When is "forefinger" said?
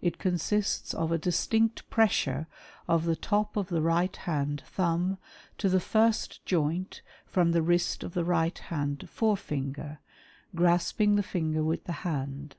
9.08-10.00